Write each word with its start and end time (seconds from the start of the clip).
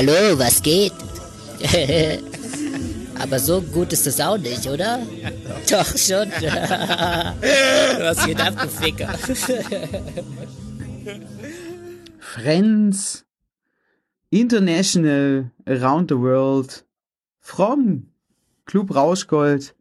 Hallo, 0.00 0.38
was 0.38 0.62
geht? 0.62 0.94
Aber 3.18 3.38
so 3.38 3.60
gut 3.60 3.92
ist 3.92 4.06
das 4.06 4.18
auch 4.18 4.38
nicht, 4.38 4.66
oder? 4.66 5.02
Ja, 5.20 5.30
doch. 5.70 5.84
doch 5.84 5.98
schon. 5.98 6.30
was 8.00 8.24
geht 8.24 8.40
ab, 8.40 8.54
du 8.62 8.66
Ficker? 8.66 9.12
Friends 12.18 13.26
International 14.30 15.50
Around 15.66 16.08
the 16.08 16.16
World 16.16 16.86
from 17.38 18.06
Club 18.64 18.94
Rauschgold. 18.94 19.74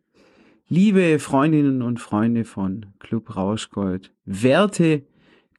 Liebe 0.67 1.19
Freundinnen 1.19 1.81
und 1.81 2.01
Freunde 2.01 2.43
von 2.43 2.87
Club 2.99 3.37
Rauschgold, 3.37 4.11
werte 4.25 5.03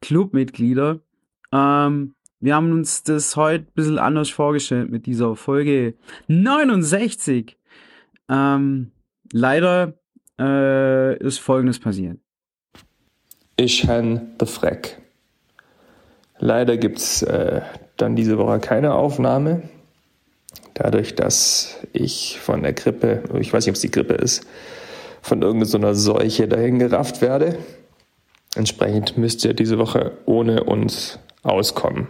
Clubmitglieder, 0.02 1.00
ähm, 1.50 2.14
wir 2.40 2.54
haben 2.54 2.72
uns 2.72 3.02
das 3.02 3.36
heute 3.36 3.64
ein 3.64 3.74
bisschen 3.74 3.98
anders 3.98 4.30
vorgestellt 4.30 4.90
mit 4.90 5.06
dieser 5.06 5.36
Folge 5.36 5.94
69. 6.28 7.56
Ähm, 8.30 8.90
leider 9.32 9.94
äh, 10.38 11.18
ist 11.18 11.38
Folgendes 11.38 11.78
passiert. 11.78 12.18
Ich 13.56 13.86
han 13.86 14.34
the 14.40 14.46
Freck. 14.46 14.98
Leider 16.38 16.78
gibt's 16.78 17.22
äh, 17.22 17.60
dann 17.98 18.16
diese 18.16 18.38
Woche 18.38 18.58
keine 18.58 18.94
Aufnahme. 18.94 19.62
Dadurch, 20.72 21.14
dass 21.14 21.76
ich 21.92 22.40
von 22.40 22.62
der 22.62 22.72
Grippe, 22.72 23.22
ich 23.38 23.52
weiß 23.52 23.66
nicht, 23.66 23.72
ob 23.72 23.74
es 23.74 23.82
die 23.82 23.90
Grippe 23.90 24.14
ist, 24.14 24.46
von 25.20 25.42
irgendeiner 25.42 25.94
Seuche 25.94 26.48
dahin 26.48 26.78
gerafft 26.78 27.20
werde. 27.20 27.58
Entsprechend 28.54 29.18
müsst 29.18 29.44
ihr 29.44 29.52
diese 29.52 29.76
Woche 29.76 30.12
ohne 30.24 30.64
uns 30.64 31.18
auskommen. 31.42 32.08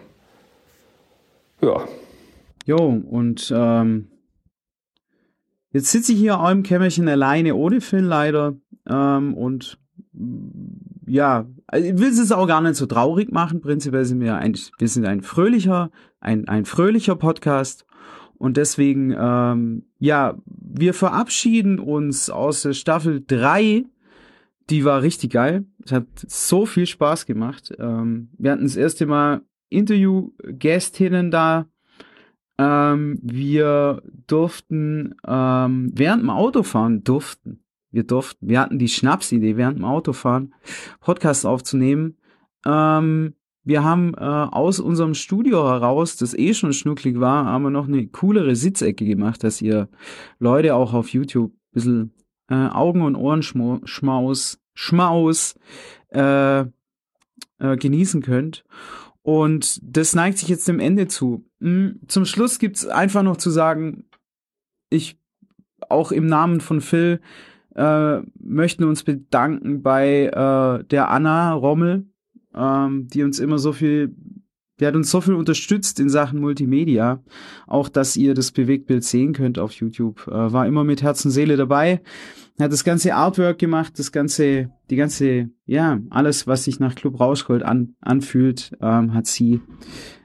Ja. 1.62 1.86
Jo, 2.66 2.78
und 2.78 3.52
ähm, 3.54 4.08
jetzt 5.72 5.90
sitze 5.90 6.12
ich 6.12 6.18
hier 6.18 6.38
auch 6.38 6.50
im 6.50 6.62
Kämmerchen 6.62 7.08
alleine 7.08 7.54
ohne 7.54 7.80
Phil 7.80 8.04
leider. 8.04 8.56
Ähm, 8.88 9.34
und 9.34 9.78
ja, 11.06 11.46
also 11.66 11.88
ich 11.88 11.98
will 11.98 12.08
es 12.08 12.32
auch 12.32 12.46
gar 12.46 12.60
nicht 12.60 12.76
so 12.76 12.86
traurig 12.86 13.32
machen. 13.32 13.60
Prinzipiell 13.60 14.04
sind 14.04 14.20
wir 14.20 14.36
ein, 14.36 14.56
wir 14.78 14.88
sind 14.88 15.06
ein 15.06 15.22
fröhlicher, 15.22 15.90
ein, 16.20 16.48
ein 16.48 16.64
fröhlicher 16.64 17.16
Podcast. 17.16 17.86
Und 18.38 18.56
deswegen, 18.56 19.14
ähm, 19.18 19.84
ja, 19.98 20.38
wir 20.46 20.94
verabschieden 20.94 21.78
uns 21.78 22.30
aus 22.30 22.62
der 22.62 22.72
Staffel 22.72 23.22
3. 23.26 23.84
Die 24.70 24.84
war 24.84 25.02
richtig 25.02 25.32
geil. 25.32 25.66
Es 25.84 25.92
hat 25.92 26.06
so 26.14 26.64
viel 26.64 26.86
Spaß 26.86 27.26
gemacht. 27.26 27.72
Ähm, 27.78 28.30
wir 28.38 28.52
hatten 28.52 28.62
das 28.62 28.76
erste 28.76 29.06
Mal 29.06 29.42
Interview-Gästinnen 29.70 31.30
da. 31.30 31.66
Ähm, 32.58 33.18
wir 33.22 34.02
durften 34.26 35.14
ähm, 35.26 35.90
während 35.94 36.22
dem 36.22 36.30
Autofahren 36.30 37.02
durften. 37.02 37.64
Wir 37.90 38.04
durften, 38.04 38.48
wir 38.48 38.60
hatten 38.60 38.78
die 38.78 38.88
Schnapsidee, 38.88 39.56
während 39.56 39.78
dem 39.78 39.84
Autofahren 39.84 40.54
Podcast 41.00 41.46
aufzunehmen. 41.46 42.18
Ähm, 42.66 43.34
wir 43.62 43.84
haben 43.84 44.14
äh, 44.14 44.20
aus 44.20 44.80
unserem 44.80 45.14
Studio 45.14 45.68
heraus, 45.68 46.16
das 46.16 46.34
eh 46.34 46.54
schon 46.54 46.72
schnucklig 46.72 47.20
war, 47.20 47.44
haben 47.46 47.62
wir 47.62 47.70
noch 47.70 47.88
eine 47.88 48.06
coolere 48.08 48.56
Sitzecke 48.56 49.04
gemacht, 49.04 49.44
dass 49.44 49.60
ihr 49.60 49.88
Leute 50.38 50.74
auch 50.74 50.94
auf 50.94 51.10
YouTube 51.10 51.52
ein 51.52 51.72
bisschen 51.72 52.14
äh, 52.48 52.54
Augen- 52.54 53.02
und 53.02 53.16
Ohrenschmaus 53.16 54.58
Schmaus 54.74 55.58
äh, 56.08 56.60
äh, 56.60 57.76
genießen 57.76 58.22
könnt. 58.22 58.64
Und 59.30 59.78
das 59.84 60.16
neigt 60.16 60.38
sich 60.38 60.48
jetzt 60.48 60.66
dem 60.66 60.80
Ende 60.80 61.06
zu. 61.06 61.48
Hm, 61.60 62.00
zum 62.08 62.24
Schluss 62.24 62.58
gibt's 62.58 62.84
einfach 62.84 63.22
noch 63.22 63.36
zu 63.36 63.50
sagen, 63.50 64.06
ich 64.88 65.20
auch 65.88 66.10
im 66.10 66.26
Namen 66.26 66.60
von 66.60 66.80
Phil 66.80 67.20
äh, 67.76 68.22
möchten 68.40 68.82
uns 68.82 69.04
bedanken 69.04 69.82
bei 69.82 70.24
äh, 70.24 70.84
der 70.84 71.10
Anna 71.10 71.52
Rommel, 71.52 72.06
ähm, 72.56 73.06
die 73.06 73.22
uns 73.22 73.38
immer 73.38 73.60
so 73.60 73.72
viel, 73.72 74.16
die 74.80 74.86
hat 74.86 74.96
uns 74.96 75.10
so 75.10 75.20
viel 75.20 75.34
unterstützt 75.34 76.00
in 76.00 76.08
Sachen 76.08 76.40
Multimedia. 76.40 77.22
Auch, 77.66 77.88
dass 77.88 78.16
ihr 78.16 78.34
das 78.34 78.50
Bewegtbild 78.50 79.04
sehen 79.04 79.32
könnt 79.34 79.58
auf 79.58 79.72
YouTube. 79.72 80.26
Äh, 80.26 80.52
war 80.52 80.66
immer 80.66 80.84
mit 80.84 81.02
Herz 81.02 81.24
und 81.24 81.30
Seele 81.30 81.56
dabei. 81.56 82.00
Hat 82.58 82.72
das 82.72 82.84
ganze 82.84 83.14
Artwork 83.14 83.58
gemacht, 83.58 83.98
das 83.98 84.12
ganze, 84.12 84.70
die 84.90 84.96
ganze, 84.96 85.50
ja, 85.64 86.00
alles, 86.10 86.46
was 86.46 86.64
sich 86.64 86.80
nach 86.80 86.94
Club 86.94 87.20
Rauschgold 87.20 87.62
an, 87.62 87.94
anfühlt, 88.00 88.76
ähm, 88.80 89.14
hat 89.14 89.26
sie 89.26 89.60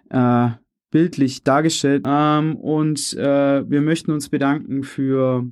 äh, 0.10 0.50
bildlich 0.92 1.44
dargestellt. 1.44 2.04
Ähm, 2.08 2.56
und 2.56 3.14
äh, 3.14 3.70
wir 3.70 3.82
möchten 3.82 4.12
uns 4.12 4.30
bedanken 4.30 4.84
für 4.84 5.50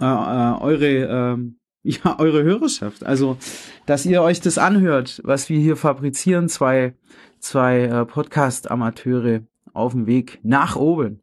äh, 0.00 0.04
äh, 0.04 0.60
eure 0.60 0.88
äh, 0.88 1.38
ja, 1.82 2.18
eure 2.18 2.42
Hörerschaft. 2.42 3.04
Also, 3.04 3.36
dass 3.86 4.06
ihr 4.06 4.22
euch 4.22 4.40
das 4.40 4.58
anhört, 4.58 5.20
was 5.24 5.48
wir 5.48 5.58
hier 5.58 5.76
fabrizieren, 5.76 6.48
zwei, 6.48 6.94
zwei 7.40 7.82
äh, 7.82 8.04
Podcast-Amateure 8.06 9.40
auf 9.72 9.92
dem 9.92 10.06
Weg 10.06 10.38
nach 10.42 10.76
oben. 10.76 11.22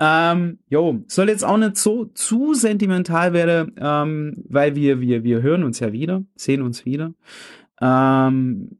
Ähm, 0.00 0.58
jo, 0.68 1.02
soll 1.08 1.28
jetzt 1.28 1.44
auch 1.44 1.56
nicht 1.56 1.76
so 1.76 2.04
zu 2.04 2.54
sentimental 2.54 3.32
werden, 3.32 3.74
ähm, 3.80 4.44
weil 4.48 4.76
wir, 4.76 5.00
wir, 5.00 5.24
wir 5.24 5.42
hören 5.42 5.64
uns 5.64 5.80
ja 5.80 5.92
wieder, 5.92 6.22
sehen 6.36 6.62
uns 6.62 6.84
wieder. 6.84 7.14
Ähm, 7.80 8.76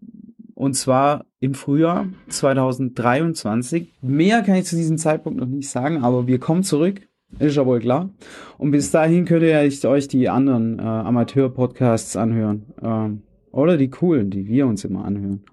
und 0.55 0.75
zwar 0.75 1.25
im 1.41 1.55
Frühjahr 1.55 2.09
2023. 2.29 3.95
Mehr 4.03 4.43
kann 4.43 4.57
ich 4.57 4.67
zu 4.67 4.77
diesem 4.77 4.99
Zeitpunkt 4.99 5.41
noch 5.41 5.47
nicht 5.47 5.69
sagen, 5.69 6.05
aber 6.05 6.27
wir 6.27 6.39
kommen 6.39 6.63
zurück 6.63 7.01
ist 7.39 7.57
ja 7.57 7.67
wohl 7.67 7.81
klar. 7.81 8.11
Und 8.57 8.71
bis 8.71 8.91
dahin 8.91 9.25
könnt 9.25 9.43
ihr 9.43 9.89
euch 9.89 10.09
die 10.09 10.29
anderen 10.29 10.79
äh, 10.79 10.83
Amateur-Podcasts 10.83 12.17
anhören. 12.17 12.67
Ähm, 12.83 13.23
oder 13.53 13.77
die 13.77 13.91
coolen, 13.91 14.31
die 14.31 14.47
wir 14.47 14.67
uns 14.67 14.85
immer 14.85 15.05
anhören. 15.05 15.45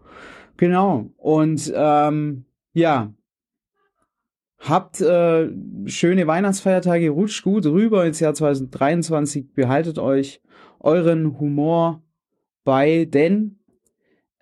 Genau. 0.57 1.09
Und 1.17 1.71
ähm, 1.75 2.45
ja, 2.73 3.13
habt 4.59 5.01
äh, 5.01 5.49
schöne 5.85 6.27
Weihnachtsfeiertage, 6.27 7.09
rutscht 7.09 7.43
gut 7.43 7.65
rüber 7.65 8.05
ins 8.05 8.19
Jahr 8.19 8.33
2023, 8.33 9.53
behaltet 9.53 9.99
euch 9.99 10.41
euren 10.79 11.39
Humor 11.39 12.03
bei, 12.63 13.05
denn 13.05 13.59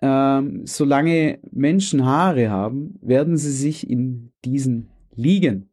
ähm, 0.00 0.66
solange 0.66 1.38
Menschen 1.50 2.04
Haare 2.04 2.50
haben, 2.50 2.98
werden 3.00 3.36
sie 3.36 3.52
sich 3.52 3.88
in 3.88 4.32
diesen 4.44 4.90
liegen. 5.14 5.70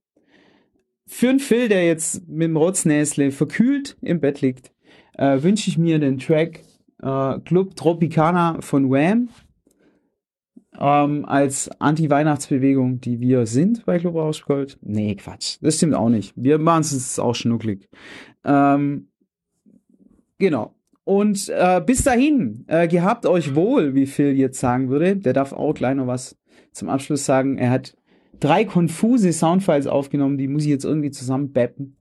Für 1.13 1.27
einen 1.27 1.39
Phil, 1.39 1.67
der 1.67 1.85
jetzt 1.85 2.25
mit 2.29 2.47
dem 2.47 2.55
Rotznäsle 2.55 3.31
verkühlt 3.31 3.97
im 4.01 4.22
Bett 4.22 4.39
liegt, 4.39 4.72
äh, 5.17 5.44
wünsche 5.44 5.69
ich 5.69 5.77
mir 5.77 5.99
den 5.99 6.17
Track 6.17 6.61
äh, 7.03 7.38
Club 7.39 7.75
Tropicana 7.75 8.61
von 8.61 8.89
Wham 8.89 9.27
ähm, 10.79 11.25
als 11.25 11.69
Anti-Weihnachtsbewegung, 11.79 13.01
die 13.01 13.19
wir 13.19 13.45
sind 13.45 13.85
bei 13.85 13.99
Club 13.99 14.16
Rauschgold. 14.16 14.79
Nee, 14.81 15.16
Quatsch. 15.16 15.57
Das 15.61 15.75
stimmt 15.75 15.95
auch 15.95 16.07
nicht. 16.07 16.33
Wir 16.38 16.57
machen 16.59 16.81
es 16.81 17.19
auch 17.19 17.35
schnucklig. 17.35 17.89
Ähm, 18.45 19.09
genau. 20.39 20.75
Und 21.03 21.49
äh, 21.49 21.81
bis 21.85 22.05
dahin, 22.05 22.63
äh, 22.67 22.88
gehabt 22.88 23.25
euch 23.25 23.53
wohl, 23.53 23.95
wie 23.95 24.05
Phil 24.05 24.31
jetzt 24.31 24.61
sagen 24.61 24.89
würde. 24.89 25.17
Der 25.17 25.33
darf 25.33 25.51
auch 25.51 25.73
gleich 25.73 25.95
noch 25.95 26.07
was 26.07 26.39
zum 26.72 26.89
Abschluss 26.89 27.25
sagen. 27.25 27.57
Er 27.57 27.69
hat 27.69 27.97
drei 28.39 28.65
konfuse 28.65 29.33
Soundfiles 29.33 29.87
aufgenommen, 29.87 30.37
die 30.37 30.47
muss 30.47 30.63
ich 30.63 30.69
jetzt 30.69 30.85
irgendwie 30.85 31.11
zusammenbeppen. 31.11 31.97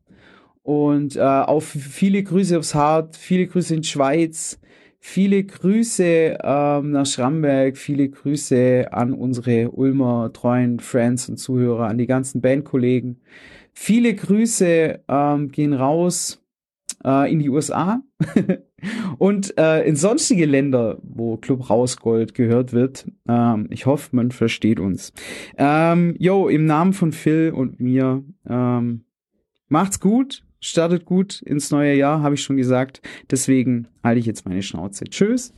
Und 0.62 1.16
äh, 1.16 1.20
auf 1.20 1.64
viele 1.64 2.22
Grüße 2.22 2.58
aufs 2.58 2.74
Hart, 2.74 3.16
viele 3.16 3.46
Grüße 3.46 3.74
in 3.74 3.82
Schweiz, 3.82 4.60
viele 4.98 5.42
Grüße 5.42 6.38
ähm, 6.42 6.90
nach 6.90 7.06
Schramberg, 7.06 7.76
viele 7.76 8.08
Grüße 8.08 8.92
an 8.92 9.12
unsere 9.12 9.70
Ulmer 9.70 10.30
treuen 10.32 10.78
Friends 10.78 11.28
und 11.28 11.38
Zuhörer, 11.38 11.88
an 11.88 11.98
die 11.98 12.06
ganzen 12.06 12.40
Bandkollegen. 12.40 13.20
Viele 13.72 14.14
Grüße 14.14 15.00
ähm, 15.08 15.50
gehen 15.50 15.72
raus 15.72 16.39
äh, 17.04 17.32
in 17.32 17.38
die 17.38 17.48
USA 17.48 18.02
und 19.18 19.56
äh, 19.58 19.82
in 19.84 19.96
sonstige 19.96 20.46
Länder, 20.46 20.98
wo 21.02 21.36
Club 21.36 21.70
Rausgold 21.70 22.34
gehört 22.34 22.72
wird. 22.72 23.06
Ähm, 23.28 23.68
ich 23.70 23.86
hoffe, 23.86 24.14
man 24.14 24.30
versteht 24.30 24.80
uns. 24.80 25.12
Ähm, 25.56 26.16
yo, 26.18 26.48
im 26.48 26.66
Namen 26.66 26.92
von 26.92 27.12
Phil 27.12 27.52
und 27.54 27.80
mir, 27.80 28.22
ähm, 28.48 29.04
macht's 29.68 30.00
gut, 30.00 30.42
startet 30.60 31.04
gut 31.04 31.42
ins 31.42 31.70
neue 31.70 31.94
Jahr, 31.94 32.22
habe 32.22 32.34
ich 32.34 32.42
schon 32.42 32.56
gesagt. 32.56 33.00
Deswegen 33.30 33.88
halte 34.02 34.20
ich 34.20 34.26
jetzt 34.26 34.46
meine 34.46 34.62
Schnauze. 34.62 35.04
Tschüss. 35.04 35.52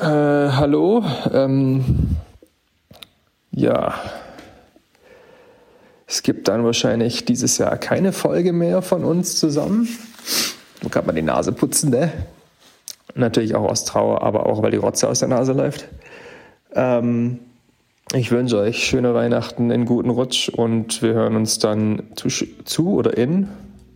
Äh, 0.00 0.04
hallo. 0.04 1.04
Ähm, 1.32 1.84
ja. 3.50 3.94
Es 6.12 6.22
gibt 6.22 6.46
dann 6.48 6.62
wahrscheinlich 6.62 7.24
dieses 7.24 7.56
Jahr 7.56 7.78
keine 7.78 8.12
Folge 8.12 8.52
mehr 8.52 8.82
von 8.82 9.02
uns 9.02 9.36
zusammen. 9.36 9.88
Da 10.82 10.90
kann 10.90 11.06
man 11.06 11.14
die 11.14 11.22
Nase 11.22 11.52
putzen, 11.52 11.88
ne? 11.88 12.12
Natürlich 13.14 13.54
auch 13.54 13.70
aus 13.70 13.86
Trauer, 13.86 14.20
aber 14.20 14.44
auch, 14.44 14.62
weil 14.62 14.72
die 14.72 14.76
Rotze 14.76 15.08
aus 15.08 15.20
der 15.20 15.28
Nase 15.28 15.54
läuft. 15.54 15.88
Ähm, 16.74 17.38
Ich 18.12 18.30
wünsche 18.30 18.58
euch 18.58 18.84
schöne 18.84 19.14
Weihnachten, 19.14 19.72
einen 19.72 19.86
guten 19.86 20.10
Rutsch 20.10 20.50
und 20.50 21.00
wir 21.00 21.14
hören 21.14 21.34
uns 21.34 21.58
dann 21.60 22.02
zu, 22.14 22.28
zu 22.28 22.92
oder 22.92 23.16
in, 23.16 23.48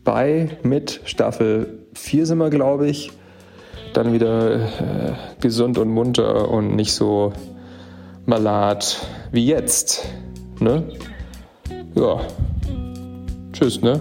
bei, 0.02 0.56
mit 0.62 1.02
Staffel 1.04 1.80
4 1.92 2.24
sind 2.24 2.38
wir, 2.38 2.48
glaube 2.48 2.88
ich. 2.88 3.12
Dann 3.92 4.14
wieder 4.14 4.54
äh, 4.54 5.12
gesund 5.42 5.76
und 5.76 5.90
munter 5.90 6.48
und 6.48 6.76
nicht 6.76 6.94
so 6.94 7.34
malat 8.24 9.06
wie 9.32 9.44
jetzt. 9.44 10.08
Ne? 10.60 10.84
Ja. 11.96 12.20
Tschüss, 13.54 13.81
ne? 13.81 13.98